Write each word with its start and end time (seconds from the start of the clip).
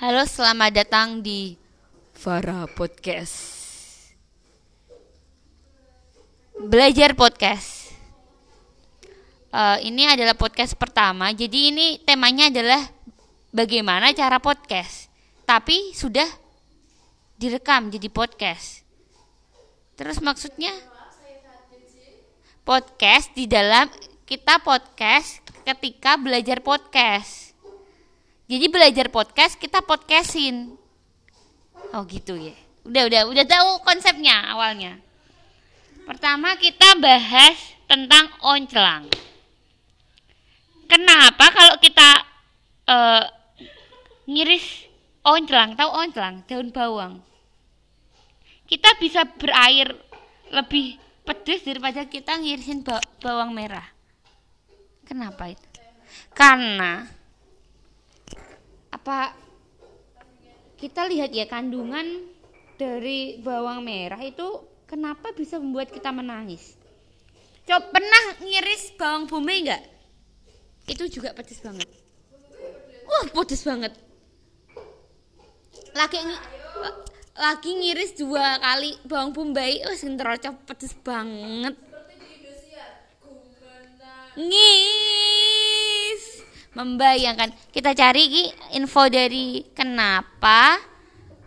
Halo, 0.00 0.24
selamat 0.24 0.80
datang 0.80 1.20
di 1.20 1.60
Farah 2.16 2.64
Podcast. 2.72 3.36
Belajar 6.56 7.12
podcast. 7.12 7.92
Eh, 9.52 9.78
ini 9.92 10.08
adalah 10.08 10.32
podcast 10.32 10.72
pertama, 10.80 11.36
jadi 11.36 11.68
ini 11.68 12.00
temanya 12.00 12.48
adalah 12.48 12.80
bagaimana 13.52 14.16
cara 14.16 14.40
podcast. 14.40 15.12
Tapi 15.44 15.92
sudah 15.92 16.32
direkam 17.36 17.92
jadi 17.92 18.08
podcast. 18.08 18.80
Terus 20.00 20.16
maksudnya 20.24 20.72
podcast 22.64 23.36
di 23.36 23.44
dalam 23.44 23.92
kita 24.24 24.64
podcast 24.64 25.44
ketika 25.68 26.16
belajar 26.16 26.64
podcast. 26.64 27.49
Jadi 28.50 28.66
belajar 28.66 29.06
podcast 29.14 29.54
kita 29.54 29.78
podcastin. 29.78 30.74
Oh 31.94 32.02
gitu 32.10 32.34
ya. 32.34 32.58
Udah 32.82 33.06
udah 33.06 33.22
udah 33.30 33.44
tahu 33.46 33.78
konsepnya 33.86 34.50
awalnya. 34.50 34.98
Pertama 36.02 36.58
kita 36.58 36.98
bahas 36.98 37.54
tentang 37.86 38.26
oncelang. 38.42 39.06
Kenapa 40.90 41.54
kalau 41.54 41.78
kita 41.78 42.26
eh, 42.90 43.24
ngiris 44.26 44.90
oncelang, 45.22 45.78
tahu 45.78 45.90
oncelang, 45.94 46.42
daun 46.50 46.74
bawang. 46.74 47.22
Kita 48.66 48.98
bisa 48.98 49.30
berair 49.30 49.94
lebih 50.50 50.98
pedes 51.22 51.62
daripada 51.62 52.02
kita 52.02 52.34
ngirisin 52.34 52.82
ba- 52.82 52.98
bawang 53.22 53.54
merah. 53.54 53.86
Kenapa 55.06 55.54
itu? 55.54 55.70
Karena 56.34 57.19
apa 59.00 59.32
kita 60.76 61.08
lihat 61.08 61.32
ya 61.32 61.48
kandungan 61.48 62.04
dari 62.76 63.40
bawang 63.40 63.80
merah 63.80 64.20
itu 64.20 64.60
kenapa 64.84 65.32
bisa 65.32 65.56
membuat 65.56 65.88
kita 65.88 66.12
menangis? 66.12 66.76
Coba 67.64 67.96
pernah 67.96 68.24
ngiris 68.44 68.92
bawang 69.00 69.24
bombay 69.24 69.64
enggak? 69.64 69.80
Itu 70.84 71.08
juga 71.08 71.32
pedes 71.32 71.64
banget. 71.64 71.88
Wah, 73.08 73.24
pedes 73.40 73.64
banget. 73.64 73.96
Lagi 75.96 76.20
lagi 77.40 77.70
ngiris 77.72 78.20
dua 78.20 78.60
kali 78.60 79.00
bawang 79.08 79.32
bombay, 79.32 79.80
wah 79.80 79.96
sing 79.96 80.20
terocok 80.20 80.60
pedes 80.68 80.92
banget. 81.00 81.72
Membayangkan. 86.80 87.52
Kita 87.68 87.92
cari 87.92 88.24
Ki, 88.26 88.44
info 88.80 89.04
dari 89.12 89.68
kenapa 89.76 90.80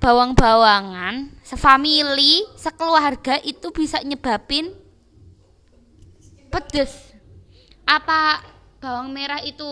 bawang-bawangan 0.00 1.36
sefamili, 1.44 2.48
sekeluarga 2.56 3.36
itu 3.44 3.68
bisa 3.70 4.00
nyebabin 4.00 4.72
pedes. 6.48 7.12
Apa 7.84 8.40
bawang 8.80 9.12
merah 9.12 9.44
itu 9.44 9.68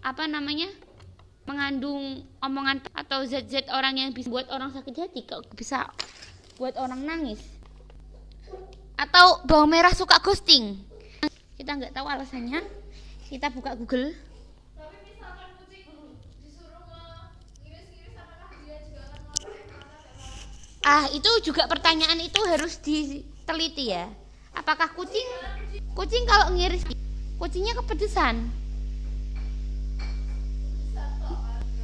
apa 0.00 0.24
namanya? 0.24 0.72
mengandung 1.42 2.22
omongan 2.38 2.78
atau 2.94 3.26
zat-zat 3.26 3.66
orang 3.74 3.98
yang 3.98 4.10
bisa 4.14 4.30
buat 4.30 4.46
orang 4.54 4.70
sakit 4.70 4.94
hati 4.94 5.26
kok 5.26 5.42
bisa 5.58 5.90
buat 6.54 6.78
orang 6.78 7.02
nangis 7.02 7.42
atau 8.94 9.42
bawang 9.42 9.74
merah 9.74 9.90
suka 9.90 10.22
ghosting 10.22 10.78
kita 11.58 11.74
nggak 11.74 11.94
tahu 11.98 12.06
alasannya 12.06 12.62
kita 13.26 13.50
buka 13.50 13.74
Google 13.74 14.14
Tapi 14.78 14.96
misalkan 15.02 15.50
kucing 15.58 15.90
disuruh 16.46 16.84
mengiris-iris 16.86 18.14
apakah 18.14 18.50
dia 18.62 18.78
juga 18.86 19.02
akan 19.10 19.22
melakukan 19.26 19.82
ah 20.82 21.06
itu 21.14 21.30
juga 21.46 21.70
pertanyaan 21.70 22.18
itu 22.18 22.42
harus 22.50 22.78
diteliti 22.82 23.94
ya. 23.94 24.10
Apakah 24.52 24.90
kucing 24.92 25.24
kucing 25.94 26.26
kalau 26.26 26.50
ngiris 26.52 26.82
kucingnya 27.38 27.72
kepedesan? 27.78 28.50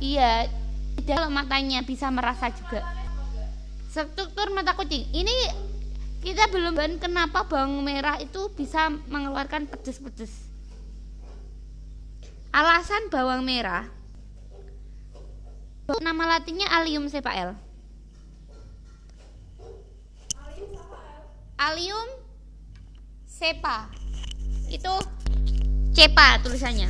Iya 0.02 0.50
kalau 1.06 1.30
matanya 1.30 1.86
bisa 1.86 2.10
merasa 2.10 2.50
juga. 2.50 2.82
Struktur 3.88 4.50
mata 4.50 4.74
kucing. 4.74 5.06
Ini 5.14 5.34
kita 6.20 6.50
belum 6.50 6.74
bahas 6.74 6.98
kenapa 6.98 7.46
bawang 7.46 7.80
merah 7.86 8.18
itu 8.18 8.50
bisa 8.52 8.90
mengeluarkan 8.90 9.70
pedes-pedes. 9.70 10.50
Alasan 12.50 13.08
bawang 13.08 13.46
merah. 13.46 13.86
Nama 15.88 16.24
latinnya 16.36 16.68
Allium 16.68 17.08
cepael 17.08 17.67
Allium 21.58 22.06
cepa. 23.26 23.90
Itu 24.70 24.94
cepa 25.90 26.38
tulisannya. 26.46 26.86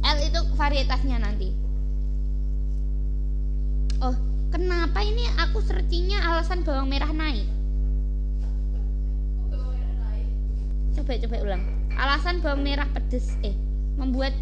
L 0.00 0.18
itu 0.24 0.40
varietasnya 0.56 1.20
nanti. 1.20 1.52
Oh 4.00 4.16
kenapa 4.48 5.04
ini 5.04 5.28
aku 5.36 5.60
searchingnya 5.60 6.24
alasan 6.24 6.64
bawang 6.64 6.88
merah 6.88 7.12
naik? 7.12 7.44
Coba 10.96 11.20
coba 11.20 11.36
ulang. 11.44 11.62
Alasan 12.00 12.40
bawang 12.40 12.64
merah 12.64 12.88
pedes 12.96 13.36
eh 13.44 13.52
membuat 14.00 14.32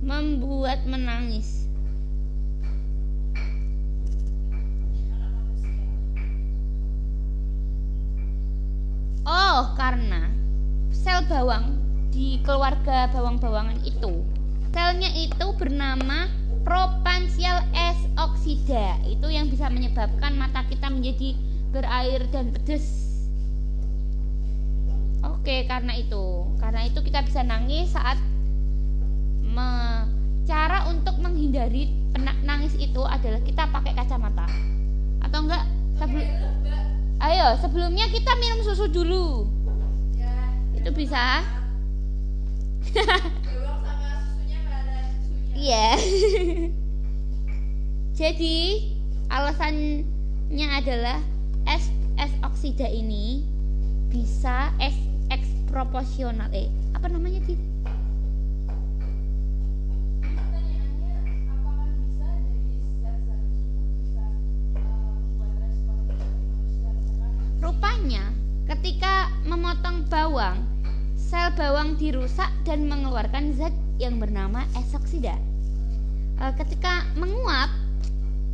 membuat 0.00 0.80
menangis 0.88 1.68
Oh, 9.52 9.76
karena 9.76 10.32
sel 10.88 11.28
bawang 11.28 11.76
di 12.08 12.40
keluarga 12.40 13.04
bawang-bawangan 13.12 13.84
itu, 13.84 14.24
selnya 14.72 15.12
itu 15.12 15.44
bernama 15.60 16.24
propansial 16.64 17.60
S 17.76 18.00
oksida. 18.16 18.96
Itu 19.04 19.28
yang 19.28 19.52
bisa 19.52 19.68
menyebabkan 19.68 20.40
mata 20.40 20.64
kita 20.72 20.88
menjadi 20.88 21.36
berair 21.68 22.24
dan 22.32 22.48
pedes. 22.56 23.12
Oke, 25.20 25.68
karena 25.68 26.00
itu, 26.00 26.48
karena 26.56 26.88
itu 26.88 27.04
kita 27.04 27.20
bisa 27.20 27.44
nangis 27.44 27.92
saat 27.92 28.16
me- 29.44 30.08
cara 30.48 30.88
untuk 30.88 31.20
menghindari 31.20 31.92
nangis 32.40 32.72
itu 32.80 33.04
adalah 33.04 33.44
kita 33.44 33.68
pakai 33.68 33.92
kacamata 34.00 34.48
atau 35.20 35.44
enggak 35.44 35.68
sebelum 36.00 36.24
ayo 37.22 37.54
sebelumnya 37.62 38.10
kita 38.10 38.34
minum 38.42 38.66
susu 38.66 38.90
dulu. 38.90 39.46
Ya 40.18 40.34
itu 40.74 40.90
bisa. 40.90 41.46
iya. 45.54 45.94
Jadi 48.18 48.56
alasannya 49.30 50.68
adalah 50.68 51.18
es 51.64 51.88
es 52.18 52.32
oksida 52.44 52.90
ini 52.90 53.46
bisa 54.12 54.68
es 54.76 54.94
X 55.32 55.48
proporsional 55.72 56.52
eh 56.52 56.68
apa 56.92 57.08
namanya 57.08 57.40
sih 57.48 57.56
Rupanya, 67.82 68.30
ketika 68.70 69.26
memotong 69.42 70.06
bawang, 70.06 70.62
sel 71.18 71.50
bawang 71.58 71.98
dirusak 71.98 72.46
dan 72.62 72.86
mengeluarkan 72.86 73.58
zat 73.58 73.74
yang 73.98 74.22
bernama 74.22 74.62
esoksida. 74.78 75.34
Eh, 76.38 76.52
Ketika 76.62 77.02
menguap, 77.18 77.74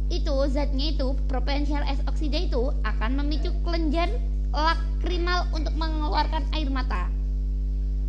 itu 0.09 0.33
zatnya 0.49 0.97
itu 0.97 1.13
propensial 1.29 1.85
esoksida 1.85 2.41
itu 2.41 2.73
akan 2.89 3.21
memicu 3.21 3.53
kelenjar 3.69 4.09
lakrimal 4.49 5.45
untuk 5.53 5.77
mengeluarkan 5.77 6.49
air 6.57 6.73
mata. 6.73 7.13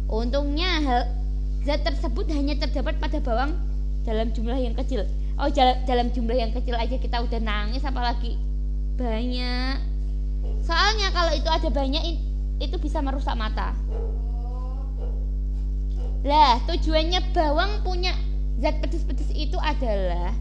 Untungnya 0.08 0.72
hal 0.88 1.04
zat 1.68 1.84
tersebut 1.84 2.32
hanya 2.32 2.56
terdapat 2.64 2.96
pada 2.96 3.20
bawang 3.20 3.60
dalam 4.08 4.32
jumlah 4.32 4.56
yang 4.56 4.72
kecil. 4.72 5.04
Oh, 5.36 5.52
dalam 5.84 6.16
jumlah 6.16 6.40
yang 6.40 6.56
kecil 6.56 6.80
aja 6.80 6.96
kita 6.96 7.20
udah 7.20 7.44
nangis 7.44 7.84
apalagi 7.84 8.40
banyak. 8.96 9.89
Soalnya 10.64 11.10
kalau 11.16 11.34
itu 11.34 11.50
ada 11.50 11.70
banyak 11.72 12.04
itu 12.60 12.76
bisa 12.78 13.00
merusak 13.00 13.34
mata. 13.34 13.74
Lah, 16.20 16.60
tujuannya 16.68 17.32
bawang 17.32 17.80
punya 17.82 18.12
zat 18.60 18.84
pedes-pedes 18.84 19.32
itu 19.32 19.56
adalah 19.56 20.36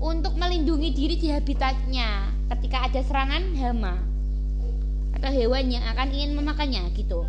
untuk 0.00 0.32
melindungi 0.40 0.96
diri 0.96 1.20
di 1.20 1.28
habitatnya 1.28 2.32
ketika 2.56 2.88
ada 2.88 3.00
serangan 3.04 3.52
hama 3.60 4.00
atau 5.20 5.28
hewan 5.28 5.68
yang 5.68 5.84
akan 5.92 6.08
ingin 6.08 6.32
memakannya 6.32 6.88
gitu. 6.96 7.28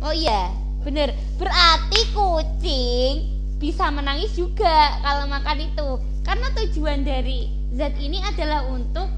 Oh 0.00 0.14
iya, 0.16 0.48
bener 0.80 1.12
berarti 1.36 2.00
kucing 2.16 3.12
bisa 3.60 3.92
menangis 3.92 4.32
juga 4.32 5.00
kalau 5.04 5.28
makan 5.28 5.68
itu 5.68 5.88
karena 6.24 6.48
tujuan 6.64 7.04
dari 7.04 7.52
zat 7.76 7.92
ini 8.00 8.24
adalah 8.24 8.64
untuk 8.72 9.08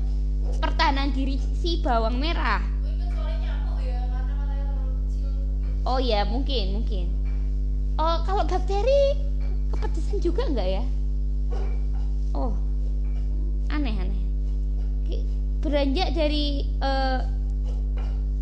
diri 1.12 1.36
si 1.58 1.82
bawang 1.82 2.18
merah. 2.18 2.62
Oh 5.86 6.02
ya 6.02 6.26
mungkin 6.26 6.82
mungkin. 6.82 7.06
Oh 7.94 8.22
kalau 8.26 8.42
bakteri 8.42 9.14
kepedesan 9.70 10.18
juga 10.18 10.42
enggak 10.50 10.68
ya? 10.80 10.84
Oh 12.34 12.54
aneh 13.70 13.94
aneh. 13.94 14.22
Beranjak 15.62 16.14
dari 16.14 16.66
eh, 16.82 17.20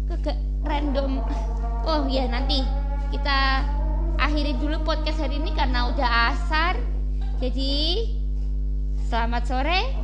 kegak 0.09 0.37
random. 0.65 1.25
Oh 1.85 2.09
ya 2.09 2.29
nanti 2.29 2.65
kita 3.13 3.65
akhiri 4.17 4.57
dulu 4.57 4.81
podcast 4.85 5.21
hari 5.21 5.37
ini 5.41 5.53
karena 5.53 5.93
udah 5.93 6.11
asar. 6.33 6.81
Jadi 7.41 8.09
selamat 9.09 9.43
sore 9.45 10.04